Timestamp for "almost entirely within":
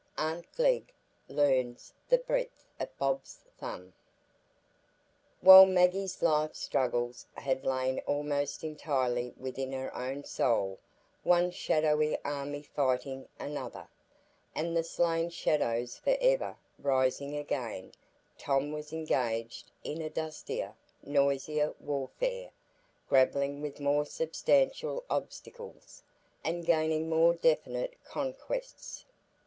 8.07-9.71